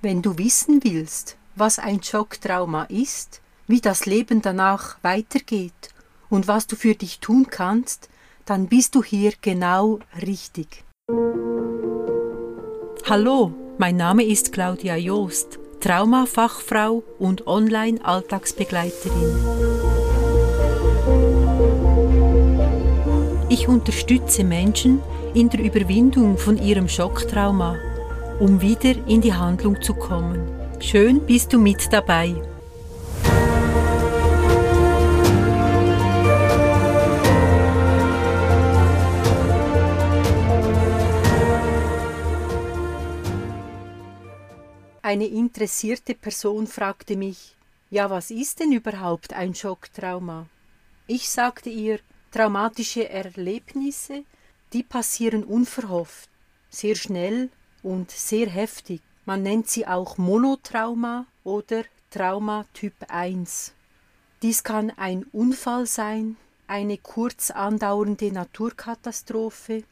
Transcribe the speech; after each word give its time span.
Wenn 0.00 0.22
du 0.22 0.38
wissen 0.38 0.84
willst, 0.84 1.36
was 1.56 1.80
ein 1.80 2.00
Schocktrauma 2.00 2.84
ist, 2.84 3.40
wie 3.66 3.80
das 3.80 4.06
Leben 4.06 4.42
danach 4.42 4.96
weitergeht 5.02 5.72
und 6.30 6.46
was 6.46 6.68
du 6.68 6.76
für 6.76 6.94
dich 6.94 7.18
tun 7.18 7.48
kannst, 7.50 8.08
dann 8.44 8.68
bist 8.68 8.94
du 8.94 9.02
hier 9.02 9.32
genau 9.40 9.98
richtig. 10.22 10.84
Hallo, 13.10 13.52
mein 13.78 13.96
Name 13.96 14.24
ist 14.24 14.52
Claudia 14.52 14.94
Joost, 14.94 15.58
Traumafachfrau 15.80 17.02
und 17.18 17.48
Online-Alltagsbegleiterin. 17.48 19.34
Ich 23.48 23.66
unterstütze 23.66 24.44
Menschen 24.44 25.00
in 25.34 25.48
der 25.48 25.58
Überwindung 25.60 26.38
von 26.38 26.56
ihrem 26.56 26.88
Schocktrauma, 26.88 27.78
um 28.40 28.60
wieder 28.60 28.94
in 29.06 29.20
die 29.20 29.34
Handlung 29.34 29.82
zu 29.82 29.94
kommen. 29.94 30.48
Schön 30.80 31.26
bist 31.26 31.52
du 31.52 31.58
mit 31.58 31.92
dabei. 31.92 32.40
Eine 45.02 45.26
interessierte 45.26 46.14
Person 46.14 46.66
fragte 46.66 47.16
mich, 47.16 47.56
ja, 47.90 48.10
was 48.10 48.30
ist 48.30 48.60
denn 48.60 48.72
überhaupt 48.72 49.32
ein 49.32 49.54
Schocktrauma? 49.54 50.46
Ich 51.06 51.30
sagte 51.30 51.70
ihr, 51.70 52.00
traumatische 52.30 53.08
Erlebnisse, 53.08 54.24
die 54.74 54.82
passieren 54.82 55.44
unverhofft, 55.44 56.28
sehr 56.68 56.94
schnell 56.94 57.48
und 57.82 58.10
sehr 58.10 58.48
heftig. 58.48 59.00
Man 59.24 59.42
nennt 59.42 59.68
sie 59.68 59.86
auch 59.86 60.18
Monotrauma 60.18 61.26
oder 61.44 61.84
Trauma 62.10 62.64
Typ 62.72 62.94
1. 63.08 63.72
Dies 64.42 64.62
kann 64.64 64.90
ein 64.96 65.24
Unfall 65.32 65.86
sein, 65.86 66.36
eine 66.66 66.98
kurz 66.98 67.50
andauernde 67.50 68.32
Naturkatastrophe, 68.32 69.82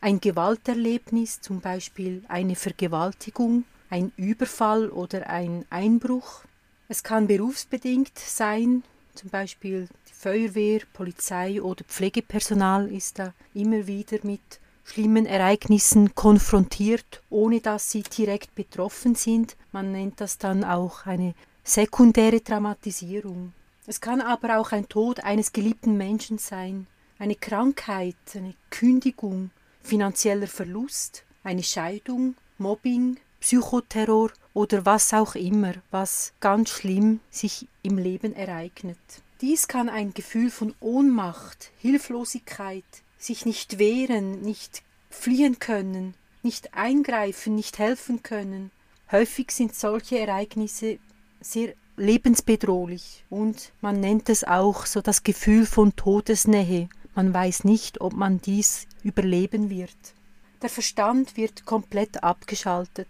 ein 0.00 0.20
Gewalterlebnis, 0.20 1.40
zum 1.40 1.60
Beispiel 1.60 2.22
eine 2.28 2.56
Vergewaltigung, 2.56 3.64
ein 3.88 4.12
Überfall 4.16 4.90
oder 4.90 5.28
ein 5.28 5.64
Einbruch. 5.70 6.44
Es 6.88 7.02
kann 7.02 7.26
berufsbedingt 7.26 8.18
sein, 8.18 8.82
zum 9.14 9.30
Beispiel 9.30 9.88
die 10.08 10.12
Feuerwehr, 10.12 10.80
Polizei 10.92 11.62
oder 11.62 11.84
Pflegepersonal 11.84 12.92
ist 12.92 13.18
da 13.18 13.32
immer 13.54 13.86
wieder 13.86 14.18
mit 14.22 14.60
schlimmen 14.84 15.26
Ereignissen 15.26 16.14
konfrontiert, 16.14 17.22
ohne 17.30 17.60
dass 17.60 17.90
sie 17.90 18.02
direkt 18.02 18.54
betroffen 18.54 19.14
sind. 19.14 19.56
Man 19.72 19.92
nennt 19.92 20.20
das 20.20 20.38
dann 20.38 20.62
auch 20.64 21.06
eine 21.06 21.34
sekundäre 21.64 22.42
Traumatisierung. 22.42 23.52
Es 23.86 24.00
kann 24.00 24.20
aber 24.20 24.58
auch 24.58 24.72
ein 24.72 24.88
Tod 24.88 25.20
eines 25.20 25.52
geliebten 25.52 25.96
Menschen 25.96 26.38
sein, 26.38 26.86
eine 27.18 27.34
Krankheit, 27.34 28.16
eine 28.34 28.54
Kündigung, 28.70 29.50
finanzieller 29.82 30.46
Verlust, 30.46 31.24
eine 31.42 31.62
Scheidung, 31.62 32.34
Mobbing, 32.58 33.18
Psychoterror 33.40 34.30
oder 34.54 34.86
was 34.86 35.12
auch 35.12 35.34
immer, 35.34 35.74
was 35.90 36.32
ganz 36.40 36.70
schlimm 36.70 37.20
sich 37.30 37.68
im 37.82 37.98
Leben 37.98 38.34
ereignet. 38.34 38.96
Dies 39.42 39.68
kann 39.68 39.90
ein 39.90 40.14
Gefühl 40.14 40.50
von 40.50 40.74
Ohnmacht, 40.80 41.70
Hilflosigkeit, 41.78 42.84
sich 43.24 43.46
nicht 43.46 43.78
wehren, 43.78 44.42
nicht 44.42 44.82
fliehen 45.08 45.58
können, 45.58 46.14
nicht 46.42 46.74
eingreifen, 46.74 47.54
nicht 47.54 47.78
helfen 47.78 48.22
können. 48.22 48.70
Häufig 49.10 49.50
sind 49.50 49.74
solche 49.74 50.18
Ereignisse 50.18 50.98
sehr 51.40 51.72
lebensbedrohlich 51.96 53.24
und 53.30 53.72
man 53.80 54.00
nennt 54.00 54.28
es 54.28 54.44
auch 54.44 54.86
so 54.86 55.00
das 55.00 55.22
Gefühl 55.22 55.64
von 55.64 55.96
Todesnähe. 55.96 56.88
Man 57.14 57.32
weiß 57.32 57.64
nicht, 57.64 58.00
ob 58.00 58.12
man 58.12 58.40
dies 58.40 58.86
überleben 59.02 59.70
wird. 59.70 59.96
Der 60.62 60.68
Verstand 60.68 61.36
wird 61.36 61.64
komplett 61.64 62.22
abgeschaltet. 62.22 63.08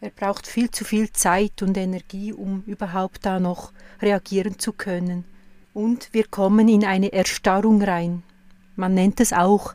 Er 0.00 0.10
braucht 0.10 0.46
viel 0.46 0.70
zu 0.70 0.84
viel 0.84 1.10
Zeit 1.12 1.62
und 1.62 1.76
Energie, 1.76 2.32
um 2.32 2.62
überhaupt 2.66 3.24
da 3.24 3.40
noch 3.40 3.72
reagieren 4.02 4.58
zu 4.58 4.72
können. 4.72 5.24
Und 5.72 6.08
wir 6.12 6.24
kommen 6.24 6.68
in 6.68 6.84
eine 6.84 7.12
Erstarrung 7.12 7.82
rein. 7.82 8.22
Man 8.76 8.94
nennt 8.94 9.20
es 9.20 9.32
auch 9.32 9.74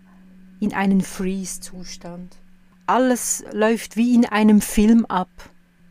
in 0.60 0.74
einen 0.74 1.02
Freeze-Zustand. 1.02 2.38
Alles 2.86 3.44
läuft 3.52 3.98
wie 3.98 4.14
in 4.14 4.26
einem 4.26 4.62
Film 4.62 5.06
ab. 5.08 5.30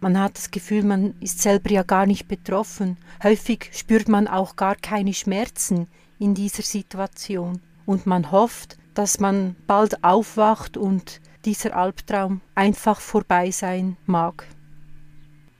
Man 0.00 0.18
hat 0.18 0.36
das 0.36 0.50
Gefühl, 0.50 0.84
man 0.84 1.14
ist 1.20 1.42
selber 1.42 1.70
ja 1.70 1.82
gar 1.82 2.06
nicht 2.06 2.28
betroffen. 2.28 2.96
Häufig 3.22 3.70
spürt 3.72 4.08
man 4.08 4.28
auch 4.28 4.56
gar 4.56 4.76
keine 4.76 5.12
Schmerzen 5.12 5.88
in 6.18 6.34
dieser 6.34 6.62
Situation. 6.62 7.60
Und 7.84 8.06
man 8.06 8.30
hofft, 8.30 8.78
dass 8.94 9.20
man 9.20 9.56
bald 9.66 10.04
aufwacht 10.04 10.76
und 10.76 11.20
dieser 11.44 11.76
Albtraum 11.76 12.40
einfach 12.54 13.00
vorbei 13.00 13.50
sein 13.50 13.96
mag. 14.06 14.46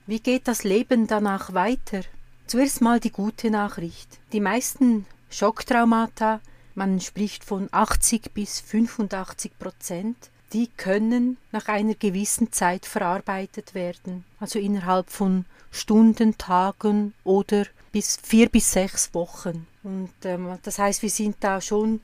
Wie 0.07 0.19
geht 0.19 0.47
das 0.47 0.63
Leben 0.63 1.07
danach 1.07 1.53
weiter? 1.53 2.01
Zuerst 2.47 2.81
mal 2.81 2.99
die 2.99 3.11
gute 3.11 3.49
Nachricht. 3.49 4.19
Die 4.33 4.41
meisten 4.41 5.05
Schocktraumata, 5.29 6.41
man 6.75 6.99
spricht 6.99 7.43
von 7.43 7.69
80 7.71 8.33
bis 8.33 8.59
85 8.59 9.57
Prozent, 9.57 10.17
die 10.53 10.67
können 10.67 11.37
nach 11.51 11.67
einer 11.67 11.95
gewissen 11.95 12.51
Zeit 12.51 12.85
verarbeitet 12.85 13.73
werden, 13.73 14.25
also 14.39 14.59
innerhalb 14.59 15.09
von 15.09 15.45
Stunden, 15.71 16.37
Tagen 16.37 17.13
oder 17.23 17.65
bis 17.91 18.17
vier 18.21 18.49
bis 18.49 18.71
sechs 18.71 19.13
Wochen. 19.13 19.67
Und 19.83 20.11
ähm, 20.23 20.57
das 20.63 20.79
heißt, 20.79 21.01
wir 21.01 21.09
sind 21.09 21.37
da 21.39 21.61
schon 21.61 22.01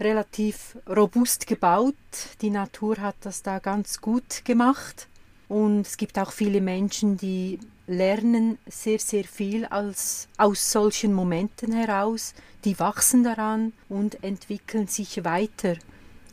relativ 0.00 0.76
robust 0.88 1.46
gebaut. 1.46 1.94
Die 2.40 2.50
Natur 2.50 2.98
hat 2.98 3.16
das 3.22 3.42
da 3.42 3.58
ganz 3.58 4.00
gut 4.00 4.44
gemacht. 4.44 5.08
Und 5.48 5.86
es 5.86 5.96
gibt 5.96 6.18
auch 6.18 6.30
viele 6.30 6.60
Menschen, 6.60 7.16
die 7.16 7.58
lernen 7.88 8.58
sehr, 8.66 9.00
sehr 9.00 9.24
viel 9.24 9.64
als, 9.64 10.28
aus 10.36 10.70
solchen 10.70 11.12
Momenten 11.12 11.72
heraus. 11.72 12.34
Die 12.64 12.78
wachsen 12.78 13.24
daran 13.24 13.72
und 13.88 14.22
entwickeln 14.22 14.86
sich 14.86 15.24
weiter. 15.24 15.76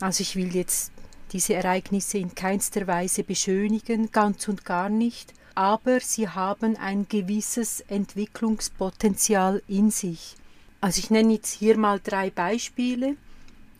Also 0.00 0.20
ich 0.20 0.36
will 0.36 0.54
jetzt 0.54 0.92
diese 1.32 1.54
Ereignisse 1.54 2.18
in 2.18 2.34
keinster 2.34 2.86
Weise 2.86 3.24
beschönigen, 3.24 4.12
ganz 4.12 4.46
und 4.46 4.64
gar 4.64 4.88
nicht, 4.88 5.34
aber 5.54 6.00
sie 6.00 6.28
haben 6.28 6.76
ein 6.76 7.08
gewisses 7.08 7.80
Entwicklungspotenzial 7.88 9.62
in 9.66 9.90
sich. 9.90 10.36
Also 10.80 10.98
ich 10.98 11.10
nenne 11.10 11.34
jetzt 11.34 11.52
hier 11.52 11.78
mal 11.78 11.98
drei 12.02 12.30
Beispiele. 12.30 13.16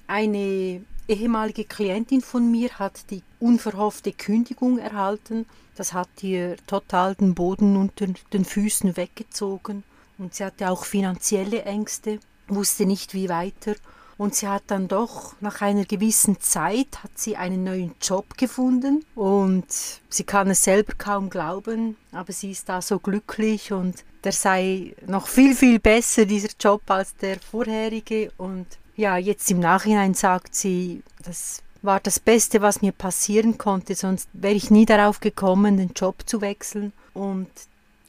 Eine 0.07 0.83
ehemalige 1.09 1.65
Klientin 1.65 2.21
von 2.21 2.51
mir 2.51 2.71
hat 2.79 3.11
die 3.11 3.23
unverhoffte 3.39 4.13
Kündigung 4.13 4.79
erhalten. 4.79 5.47
Das 5.77 5.93
hat 5.93 6.09
ihr 6.23 6.57
total 6.67 7.15
den 7.15 7.35
Boden 7.35 7.77
unter 7.77 8.07
den 8.33 8.45
Füßen 8.45 8.97
weggezogen. 8.97 9.85
Und 10.19 10.35
sie 10.35 10.45
hatte 10.45 10.71
auch 10.71 10.85
finanzielle 10.85 11.63
Ängste, 11.63 12.19
wusste 12.49 12.87
nicht 12.87 13.15
wie 13.15 13.29
weiter. 13.29 13.75
Und 14.19 14.35
sie 14.35 14.49
hat 14.49 14.65
dann 14.69 14.89
doch 14.89 15.35
nach 15.41 15.61
einer 15.61 15.85
gewissen 15.85 16.41
Zeit 16.41 17.03
hat 17.03 17.11
sie 17.17 17.37
einen 17.37 17.65
neuen 17.65 17.95
Job 18.01 18.39
gefunden 18.39 19.05
und 19.15 19.67
sie 20.09 20.25
kann 20.25 20.49
es 20.49 20.65
selber 20.65 20.95
kaum 20.97 21.29
glauben, 21.29 21.97
aber 22.13 22.33
sie 22.33 22.53
ist 22.53 22.67
da 22.71 22.81
so 22.81 22.99
glücklich 22.99 23.73
und 23.73 24.05
der 24.25 24.33
sei 24.33 24.95
noch 25.07 25.27
viel 25.27 25.55
viel 25.55 25.79
besser 25.79 26.25
dieser 26.25 26.49
Job 26.59 26.81
als 26.87 27.15
der 27.17 27.39
vorherige 27.39 28.33
und 28.39 28.67
ja, 28.97 29.17
jetzt 29.17 29.51
im 29.51 29.61
Nachhinein 29.61 30.15
sagt 30.15 30.55
sie, 30.55 31.03
das 31.23 31.63
war 31.83 32.01
das 32.01 32.19
Beste, 32.19 32.63
was 32.63 32.83
mir 32.83 32.93
passieren 32.93 33.59
konnte, 33.59 33.95
sonst 33.95 34.29
wäre 34.33 34.55
ich 34.55 34.71
nie 34.71 34.87
darauf 34.87 35.21
gekommen, 35.21 35.77
den 35.77 35.93
Job 35.95 36.23
zu 36.27 36.41
wechseln. 36.41 36.93
Und 37.15 37.49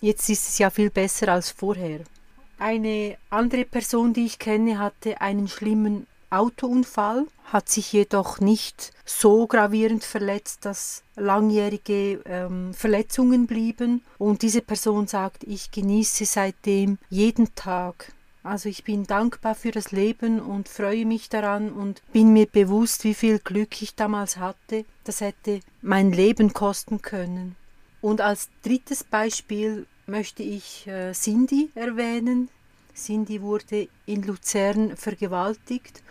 jetzt 0.02 0.30
ist 0.30 0.48
es 0.50 0.58
ja 0.58 0.70
viel 0.70 0.90
besser 0.90 1.30
als 1.30 1.52
vorher. 1.52 2.00
Eine 2.58 3.18
andere 3.30 3.66
Person, 3.66 4.14
die 4.14 4.26
ich 4.26 4.40
kenne, 4.40 4.80
hatte 4.80 5.22
einen 5.22 5.48
schlimmen 5.48 6.08
Autounfall, 6.30 7.28
hat 7.46 7.70
sich 7.70 7.94
jedoch 7.94 8.40
nicht 8.40 8.92
so 9.06 9.48
gravierend 9.48 10.04
verletzt, 10.04 10.66
dass 10.66 11.04
langjährige 11.16 12.22
ähm, 12.26 12.74
Verletzungen 12.74 13.48
blieben. 13.48 14.04
Und 14.18 14.42
diese 14.42 14.62
Person 14.62 15.08
sagt, 15.08 15.44
ich 15.44 15.72
genieße 15.72 16.26
seitdem 16.26 16.98
jeden 17.10 17.54
Tag 17.56 18.12
also 18.48 18.70
ich 18.70 18.84
bin 18.84 19.04
dankbar 19.04 19.56
für 19.56 19.72
das 19.72 19.92
Leben 19.92 20.40
und 20.40 20.70
freue 20.70 21.06
mich 21.06 21.30
daran 21.30 21.72
und 21.72 22.02
bin 22.14 22.34
mir 22.34 22.48
bewusst, 22.48 23.04
wie 23.04 23.14
viel 23.14 23.40
Glück 23.40 23.82
ich 23.82 23.96
damals 23.96 24.38
hatte. 24.38 24.86
Das 25.04 25.22
hätte 25.22 25.60
mein 25.82 26.12
Leben 26.12 26.54
kosten 26.54 27.02
können. 27.02 27.56
Und 28.02 28.22
als 28.22 28.50
drittes 28.64 29.04
Beispiel 29.04 29.86
möchte 30.06 30.44
ich 30.44 30.88
äh, 30.88 31.12
Cindy 31.12 31.70
erwähnen. 31.76 32.50
Cindy 32.96 33.42
wurde 33.42 33.90
in 34.06 34.24
Luzern 34.24 34.96
vergewaltigt 34.98 36.02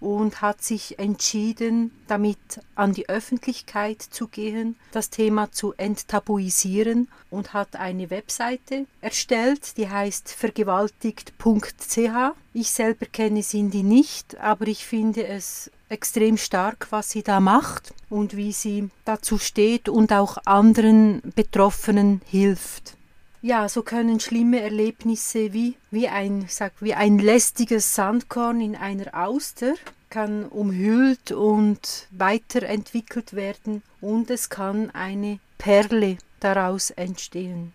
und 0.00 0.42
hat 0.42 0.62
sich 0.62 0.98
entschieden, 0.98 1.90
damit 2.06 2.38
an 2.74 2.92
die 2.92 3.08
Öffentlichkeit 3.08 4.02
zu 4.02 4.28
gehen, 4.28 4.76
das 4.92 5.10
Thema 5.10 5.50
zu 5.52 5.72
enttabuisieren 5.76 7.08
und 7.30 7.54
hat 7.54 7.76
eine 7.76 8.10
Webseite 8.10 8.86
erstellt, 9.00 9.76
die 9.76 9.88
heißt 9.88 10.30
vergewaltigt.ch. 10.30 11.98
Ich 12.52 12.70
selber 12.70 13.06
kenne 13.06 13.42
Cindy 13.42 13.82
nicht, 13.82 14.38
aber 14.38 14.66
ich 14.66 14.84
finde 14.84 15.26
es 15.26 15.70
extrem 15.88 16.36
stark, 16.36 16.88
was 16.90 17.10
sie 17.10 17.22
da 17.22 17.40
macht 17.40 17.94
und 18.10 18.36
wie 18.36 18.52
sie 18.52 18.90
dazu 19.04 19.38
steht 19.38 19.88
und 19.88 20.12
auch 20.12 20.38
anderen 20.44 21.22
Betroffenen 21.34 22.20
hilft. 22.26 22.96
Ja, 23.42 23.68
so 23.68 23.82
können 23.82 24.18
schlimme 24.18 24.60
Erlebnisse 24.60 25.52
wie, 25.52 25.76
wie, 25.90 26.08
ein, 26.08 26.46
sag, 26.48 26.72
wie 26.80 26.94
ein 26.94 27.18
lästiges 27.18 27.94
Sandkorn 27.94 28.60
in 28.60 28.76
einer 28.76 29.14
Auster 29.14 29.74
kann 30.08 30.46
umhüllt 30.46 31.32
und 31.32 32.08
weiterentwickelt 32.10 33.34
werden 33.34 33.82
und 34.00 34.30
es 34.30 34.48
kann 34.48 34.90
eine 34.90 35.40
Perle 35.58 36.18
daraus 36.40 36.90
entstehen. 36.90 37.74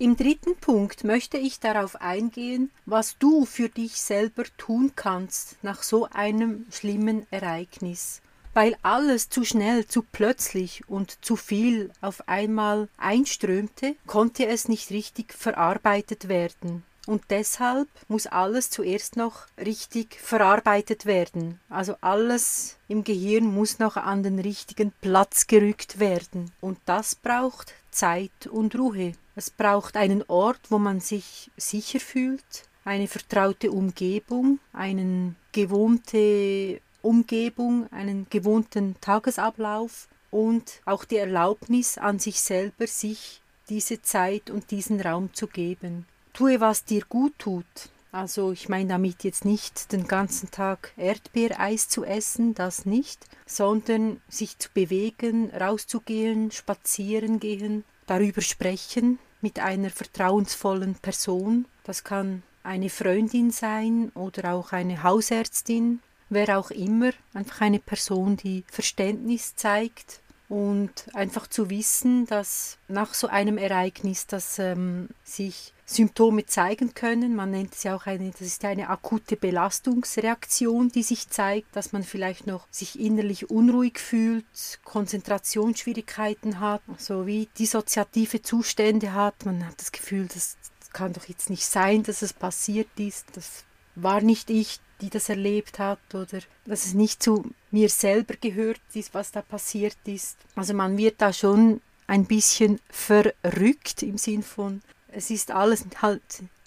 Im 0.00 0.16
dritten 0.16 0.56
Punkt 0.56 1.02
möchte 1.02 1.38
ich 1.38 1.58
darauf 1.58 2.00
eingehen, 2.00 2.70
was 2.86 3.16
du 3.18 3.44
für 3.44 3.68
dich 3.68 4.00
selber 4.00 4.44
tun 4.56 4.92
kannst 4.94 5.56
nach 5.62 5.82
so 5.82 6.08
einem 6.12 6.66
schlimmen 6.70 7.26
Ereignis. 7.30 8.20
Weil 8.58 8.76
alles 8.82 9.28
zu 9.28 9.44
schnell, 9.44 9.86
zu 9.86 10.02
plötzlich 10.02 10.82
und 10.88 11.24
zu 11.24 11.36
viel 11.36 11.92
auf 12.00 12.28
einmal 12.28 12.88
einströmte, 12.96 13.94
konnte 14.08 14.48
es 14.48 14.66
nicht 14.66 14.90
richtig 14.90 15.32
verarbeitet 15.32 16.26
werden. 16.26 16.82
Und 17.06 17.22
deshalb 17.30 17.86
muss 18.08 18.26
alles 18.26 18.68
zuerst 18.70 19.16
noch 19.16 19.46
richtig 19.64 20.16
verarbeitet 20.20 21.06
werden. 21.06 21.60
Also 21.68 21.94
alles 22.00 22.78
im 22.88 23.04
Gehirn 23.04 23.44
muss 23.44 23.78
noch 23.78 23.96
an 23.96 24.24
den 24.24 24.40
richtigen 24.40 24.90
Platz 25.02 25.46
gerückt 25.46 26.00
werden. 26.00 26.50
Und 26.60 26.78
das 26.84 27.14
braucht 27.14 27.74
Zeit 27.92 28.48
und 28.50 28.76
Ruhe. 28.76 29.12
Es 29.36 29.50
braucht 29.50 29.96
einen 29.96 30.24
Ort, 30.26 30.62
wo 30.68 30.80
man 30.80 30.98
sich 30.98 31.52
sicher 31.56 32.00
fühlt, 32.00 32.64
eine 32.84 33.06
vertraute 33.06 33.70
Umgebung, 33.70 34.58
eine 34.72 35.36
gewohnte 35.52 36.80
Umgebung, 37.08 37.90
einen 37.92 38.26
gewohnten 38.30 38.96
Tagesablauf 39.00 40.08
und 40.30 40.80
auch 40.84 41.04
die 41.04 41.16
Erlaubnis 41.16 41.98
an 41.98 42.18
sich 42.18 42.40
selber, 42.40 42.86
sich 42.86 43.42
diese 43.68 44.02
Zeit 44.02 44.50
und 44.50 44.70
diesen 44.70 45.00
Raum 45.00 45.32
zu 45.34 45.46
geben 45.46 46.06
tue, 46.38 46.60
was 46.60 46.84
dir 46.84 47.02
gut 47.08 47.36
tut. 47.38 47.66
Also 48.12 48.52
ich 48.52 48.68
meine 48.68 48.90
damit 48.90 49.24
jetzt 49.24 49.44
nicht 49.44 49.90
den 49.90 50.06
ganzen 50.06 50.52
Tag 50.52 50.92
Erdbeereis 50.96 51.88
zu 51.88 52.04
essen, 52.04 52.54
das 52.54 52.86
nicht, 52.86 53.26
sondern 53.44 54.22
sich 54.28 54.56
zu 54.56 54.68
bewegen, 54.72 55.50
rauszugehen, 55.50 56.52
spazieren 56.52 57.40
gehen, 57.40 57.82
darüber 58.06 58.40
sprechen 58.40 59.18
mit 59.40 59.58
einer 59.58 59.90
vertrauensvollen 59.90 60.94
Person. 60.94 61.66
Das 61.82 62.04
kann 62.04 62.44
eine 62.62 62.88
Freundin 62.88 63.50
sein 63.50 64.12
oder 64.14 64.54
auch 64.54 64.70
eine 64.70 65.02
Hausärztin, 65.02 65.98
wer 66.30 66.58
auch 66.58 66.70
immer, 66.70 67.12
einfach 67.34 67.60
eine 67.62 67.78
Person, 67.78 68.36
die 68.36 68.64
Verständnis 68.70 69.56
zeigt 69.56 70.20
und 70.48 70.92
einfach 71.14 71.46
zu 71.46 71.68
wissen, 71.70 72.26
dass 72.26 72.78
nach 72.88 73.14
so 73.14 73.26
einem 73.26 73.58
Ereignis, 73.58 74.26
dass 74.26 74.58
ähm, 74.58 75.08
sich 75.22 75.74
Symptome 75.84 76.44
zeigen 76.44 76.94
können. 76.94 77.34
Man 77.34 77.50
nennt 77.50 77.74
es 77.74 77.82
ja 77.82 77.96
auch 77.96 78.06
eine, 78.06 78.30
das 78.30 78.42
ist 78.42 78.64
eine 78.64 78.90
akute 78.90 79.36
Belastungsreaktion, 79.36 80.90
die 80.90 81.02
sich 81.02 81.30
zeigt, 81.30 81.74
dass 81.74 81.92
man 81.92 82.02
vielleicht 82.02 82.46
noch 82.46 82.66
sich 82.70 83.00
innerlich 83.00 83.50
unruhig 83.50 83.98
fühlt, 83.98 84.44
Konzentrationsschwierigkeiten 84.84 86.60
hat, 86.60 86.82
sowie 86.98 87.48
dissoziative 87.58 88.42
Zustände 88.42 89.14
hat. 89.14 89.46
Man 89.46 89.66
hat 89.66 89.80
das 89.80 89.92
Gefühl, 89.92 90.28
das 90.32 90.58
kann 90.92 91.14
doch 91.14 91.24
jetzt 91.24 91.48
nicht 91.48 91.64
sein, 91.64 92.02
dass 92.02 92.22
es 92.22 92.34
passiert 92.34 92.88
ist. 92.98 93.26
Das 93.34 93.64
war 93.94 94.20
nicht 94.20 94.50
ich, 94.50 94.80
die 95.00 95.10
das 95.10 95.28
erlebt 95.28 95.78
hat 95.78 95.98
oder 96.12 96.40
dass 96.64 96.86
es 96.86 96.94
nicht 96.94 97.22
zu 97.22 97.44
mir 97.70 97.88
selber 97.88 98.34
gehört 98.40 98.80
ist, 98.94 99.14
was 99.14 99.32
da 99.32 99.42
passiert 99.42 99.96
ist. 100.04 100.36
Also 100.56 100.74
man 100.74 100.96
wird 100.98 101.20
da 101.20 101.32
schon 101.32 101.80
ein 102.06 102.24
bisschen 102.24 102.80
verrückt 102.90 104.02
im 104.02 104.18
Sinn 104.18 104.42
von 104.42 104.82
es 105.10 105.30
ist 105.30 105.50
alles 105.50 105.84
halt 106.02 106.22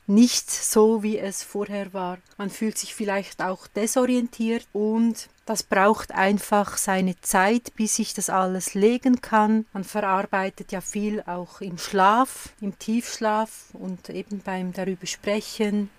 nicht 0.08 0.50
so, 0.52 1.04
wie 1.04 1.18
es 1.18 1.44
vorher 1.44 1.94
war. 1.94 2.18
Man 2.38 2.50
fühlt 2.50 2.78
sich 2.78 2.94
vielleicht 2.94 3.42
auch 3.42 3.68
desorientiert 3.68 4.68
und 4.74 5.30
das 5.46 5.64
braucht 5.64 6.12
einfach 6.12 6.78
seine 6.78 7.20
Zeit, 7.22 7.74
bis 7.76 7.96
sich 7.96 8.14
das 8.14 8.30
alles 8.30 8.74
legen 8.74 9.22
kann. 9.22 9.66
Man 9.74 9.84
verarbeitet 9.84 10.72
ja 10.72 10.82
viel 10.82 11.22
auch 11.26 11.62
im 11.62 11.78
Schlaf, 11.78 12.50
im 12.62 12.78
Tiefschlaf 12.78 13.70
und 13.74 14.10
eben 14.10 14.40
beim 14.40 14.74
darüber 14.74 15.06
sprechen, 15.08 15.90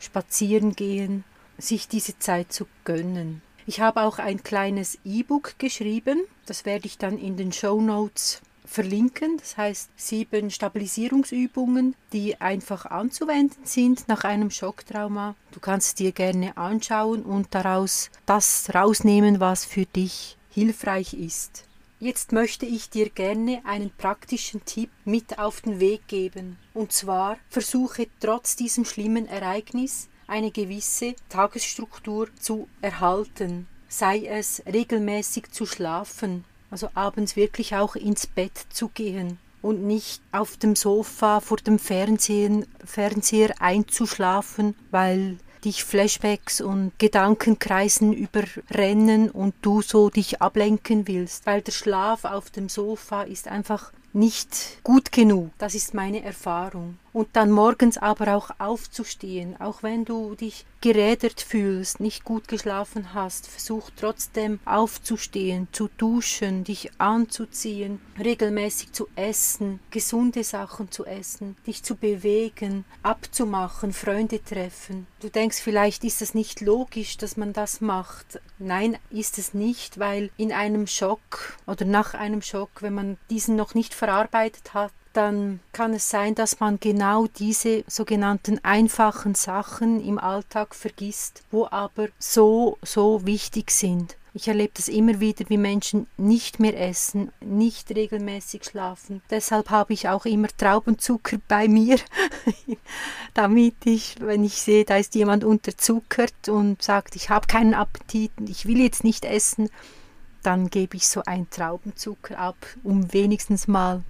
spazieren 0.00 0.74
gehen, 0.74 1.24
sich 1.58 1.88
diese 1.88 2.18
Zeit 2.18 2.52
zu 2.52 2.66
gönnen. 2.84 3.42
Ich 3.66 3.80
habe 3.80 4.02
auch 4.02 4.18
ein 4.18 4.42
kleines 4.42 4.98
E-Book 5.04 5.58
geschrieben, 5.58 6.20
das 6.46 6.64
werde 6.64 6.86
ich 6.86 6.98
dann 6.98 7.18
in 7.18 7.36
den 7.36 7.52
Show 7.52 7.80
Notes 7.80 8.40
verlinken. 8.66 9.38
Das 9.38 9.56
heißt 9.56 9.90
sieben 9.96 10.50
Stabilisierungsübungen, 10.50 11.94
die 12.12 12.40
einfach 12.40 12.86
anzuwenden 12.86 13.64
sind 13.64 14.08
nach 14.08 14.24
einem 14.24 14.50
Schocktrauma. 14.50 15.34
Du 15.52 15.60
kannst 15.60 15.98
dir 15.98 16.12
gerne 16.12 16.56
anschauen 16.56 17.22
und 17.22 17.54
daraus 17.54 18.10
das 18.26 18.74
rausnehmen, 18.74 19.40
was 19.40 19.64
für 19.64 19.86
dich 19.86 20.36
hilfreich 20.50 21.14
ist. 21.14 21.64
Jetzt 21.98 22.32
möchte 22.32 22.66
ich 22.66 22.90
dir 22.90 23.08
gerne 23.08 23.62
einen 23.64 23.90
praktischen 23.90 24.62
Tipp 24.66 24.90
mit 25.06 25.38
auf 25.38 25.62
den 25.62 25.80
Weg 25.80 26.06
geben. 26.08 26.58
Und 26.74 26.92
zwar 26.92 27.38
versuche 27.48 28.06
trotz 28.20 28.54
diesem 28.54 28.84
schlimmen 28.84 29.26
Ereignis 29.26 30.08
eine 30.26 30.50
gewisse 30.50 31.14
Tagesstruktur 31.28 32.28
zu 32.38 32.68
erhalten. 32.80 33.66
Sei 33.88 34.26
es 34.26 34.62
regelmäßig 34.66 35.50
zu 35.50 35.66
schlafen, 35.66 36.44
also 36.70 36.88
abends 36.94 37.36
wirklich 37.36 37.74
auch 37.76 37.96
ins 37.96 38.26
Bett 38.26 38.66
zu 38.70 38.88
gehen 38.88 39.38
und 39.62 39.86
nicht 39.86 40.22
auf 40.32 40.56
dem 40.56 40.76
Sofa 40.76 41.40
vor 41.40 41.58
dem 41.58 41.78
Fernsehen, 41.78 42.66
Fernseher 42.84 43.54
einzuschlafen, 43.60 44.74
weil 44.90 45.38
dich 45.64 45.84
Flashbacks 45.84 46.60
und 46.60 46.92
Gedankenkreisen 46.98 48.12
überrennen 48.12 49.30
und 49.30 49.54
du 49.62 49.82
so 49.82 50.10
dich 50.10 50.40
ablenken 50.40 51.08
willst, 51.08 51.46
weil 51.46 51.62
der 51.62 51.72
Schlaf 51.72 52.24
auf 52.24 52.50
dem 52.50 52.68
Sofa 52.68 53.22
ist 53.22 53.48
einfach 53.48 53.92
nicht 54.12 54.78
gut 54.84 55.12
genug. 55.12 55.50
Das 55.58 55.74
ist 55.74 55.94
meine 55.94 56.22
Erfahrung 56.22 56.98
und 57.16 57.28
dann 57.32 57.50
morgens 57.50 57.96
aber 57.96 58.36
auch 58.36 58.50
aufzustehen, 58.58 59.58
auch 59.58 59.82
wenn 59.82 60.04
du 60.04 60.34
dich 60.34 60.66
gerädert 60.82 61.40
fühlst, 61.40 61.98
nicht 61.98 62.24
gut 62.24 62.46
geschlafen 62.46 63.14
hast, 63.14 63.46
versuch 63.46 63.88
trotzdem 63.96 64.60
aufzustehen, 64.66 65.66
zu 65.72 65.88
duschen, 65.96 66.62
dich 66.64 66.90
anzuziehen, 66.98 68.02
regelmäßig 68.22 68.92
zu 68.92 69.08
essen, 69.16 69.80
gesunde 69.90 70.44
Sachen 70.44 70.90
zu 70.90 71.06
essen, 71.06 71.56
dich 71.66 71.82
zu 71.82 71.96
bewegen, 71.96 72.84
abzumachen, 73.02 73.94
Freunde 73.94 74.44
treffen. 74.44 75.06
Du 75.20 75.30
denkst 75.30 75.62
vielleicht, 75.62 76.04
ist 76.04 76.20
es 76.20 76.34
nicht 76.34 76.60
logisch, 76.60 77.16
dass 77.16 77.38
man 77.38 77.54
das 77.54 77.80
macht. 77.80 78.42
Nein, 78.58 78.98
ist 79.08 79.38
es 79.38 79.54
nicht, 79.54 79.98
weil 79.98 80.30
in 80.36 80.52
einem 80.52 80.86
Schock 80.86 81.56
oder 81.66 81.86
nach 81.86 82.12
einem 82.12 82.42
Schock, 82.42 82.82
wenn 82.82 82.92
man 82.92 83.16
diesen 83.30 83.56
noch 83.56 83.74
nicht 83.74 83.94
verarbeitet 83.94 84.74
hat, 84.74 84.92
dann 85.16 85.60
kann 85.72 85.94
es 85.94 86.10
sein, 86.10 86.34
dass 86.34 86.60
man 86.60 86.78
genau 86.78 87.26
diese 87.26 87.84
sogenannten 87.86 88.62
einfachen 88.62 89.34
Sachen 89.34 90.04
im 90.04 90.18
Alltag 90.18 90.74
vergisst, 90.74 91.42
wo 91.50 91.66
aber 91.70 92.08
so, 92.18 92.76
so 92.82 93.24
wichtig 93.24 93.70
sind. 93.70 94.16
Ich 94.34 94.48
erlebe 94.48 94.72
das 94.74 94.88
immer 94.88 95.18
wieder, 95.18 95.46
wie 95.48 95.56
Menschen 95.56 96.06
nicht 96.18 96.60
mehr 96.60 96.78
essen, 96.78 97.32
nicht 97.40 97.90
regelmäßig 97.90 98.64
schlafen. 98.64 99.22
Deshalb 99.30 99.70
habe 99.70 99.94
ich 99.94 100.10
auch 100.10 100.26
immer 100.26 100.48
Traubenzucker 100.48 101.38
bei 101.48 101.68
mir, 101.68 101.96
damit 103.34 103.76
ich, 103.86 104.16
wenn 104.20 104.44
ich 104.44 104.60
sehe, 104.60 104.84
da 104.84 104.98
ist 104.98 105.14
jemand 105.14 105.42
unterzuckert 105.42 106.50
und 106.50 106.82
sagt, 106.82 107.16
ich 107.16 107.30
habe 107.30 107.46
keinen 107.46 107.72
Appetit, 107.72 108.30
ich 108.46 108.66
will 108.66 108.80
jetzt 108.80 109.04
nicht 109.04 109.24
essen, 109.24 109.70
dann 110.42 110.68
gebe 110.68 110.98
ich 110.98 111.08
so 111.08 111.22
einen 111.24 111.48
Traubenzucker 111.48 112.38
ab, 112.38 112.58
um 112.84 113.14
wenigstens 113.14 113.66
mal 113.66 114.02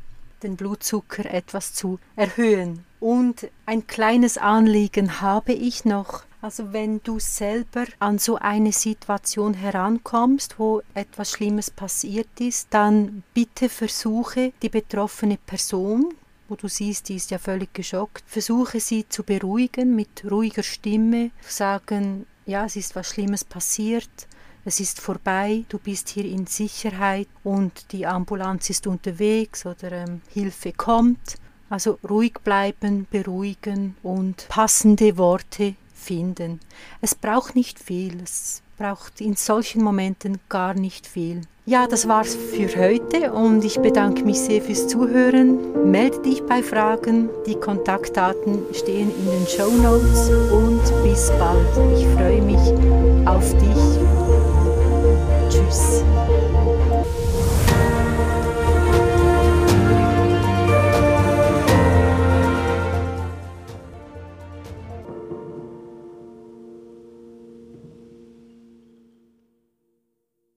den 0.47 0.57
Blutzucker 0.57 1.27
etwas 1.27 1.75
zu 1.75 1.99
erhöhen. 2.15 2.85
Und 3.01 3.49
ein 3.67 3.87
kleines 3.87 4.39
Anliegen 4.39 5.21
habe 5.21 5.53
ich 5.53 5.85
noch. 5.85 6.25
Also 6.41 6.73
wenn 6.73 7.03
du 7.03 7.19
selber 7.19 7.87
an 7.99 8.19
so 8.19 8.37
eine 8.37 8.73
Situation 8.73 9.55
herankommst, 9.55 10.59
wo 10.59 10.83
etwas 10.95 11.33
Schlimmes 11.33 11.71
passiert 11.71 12.41
ist, 12.41 12.69
dann 12.71 13.25
bitte 13.35 13.69
versuche 13.69 14.53
die 14.63 14.69
betroffene 14.69 15.39
Person, 15.45 16.15
wo 16.49 16.55
du 16.55 16.69
siehst, 16.69 17.09
die 17.09 17.17
ist 17.17 17.33
ja 17.33 17.39
völlig 17.39 17.75
geschockt, 17.75 18.23
versuche 18.27 18.79
sie 18.79 19.09
zu 19.09 19.25
beruhigen 19.25 19.97
mit 19.97 20.31
ruhiger 20.31 20.63
Stimme, 20.63 21.33
sagen, 21.41 22.27
ja, 22.45 22.65
es 22.65 22.77
ist 22.77 22.95
was 22.95 23.09
Schlimmes 23.09 23.45
passiert, 23.45 24.29
es 24.67 24.81
ist 24.81 25.01
vorbei, 25.01 25.65
du 25.69 25.79
bist 25.79 26.09
hier 26.09 26.25
in 26.25 26.47
Sicherheit 26.49 27.29
und 27.45 27.93
die 27.93 28.05
Ambulanz 28.05 28.69
ist 28.69 28.89
unterwegs 28.89 29.65
oder 29.65 29.93
ähm, 29.93 30.23
Hilfe 30.29 30.73
kommt. 30.73 31.37
Also 31.71 31.99
ruhig 32.09 32.35
bleiben, 32.43 33.07
beruhigen 33.09 33.97
und 34.03 34.49
passende 34.49 35.17
Worte 35.19 35.77
finden. 35.95 36.59
Es 37.01 37.15
braucht 37.15 37.55
nicht 37.55 37.79
viel, 37.79 38.21
es 38.23 38.63
braucht 38.77 39.21
in 39.21 39.37
solchen 39.37 39.85
Momenten 39.85 40.39
gar 40.49 40.75
nicht 40.75 41.07
viel. 41.07 41.43
Ja, 41.65 41.87
das 41.87 42.09
war's 42.09 42.35
für 42.37 42.69
heute 42.77 43.33
und 43.33 43.65
ich 43.65 43.79
bedanke 43.79 44.25
mich 44.25 44.41
sehr 44.41 44.63
fürs 44.63 44.89
Zuhören. 44.89 45.91
Melde 45.91 46.23
dich 46.23 46.43
bei 46.43 46.63
Fragen, 46.63 47.29
die 47.47 47.55
Kontaktdaten 47.55 48.63
stehen 48.73 49.13
in 49.17 49.27
den 49.27 49.47
Show 49.47 49.71
Notes 49.71 50.29
und 50.53 50.83
bis 51.05 51.31
bald. 51.39 51.99
Ich 51.99 52.07
freue 52.15 52.43
mich 52.43 53.27
auf 53.27 53.53
dich. 53.59 54.16
Juice. 55.57 57.56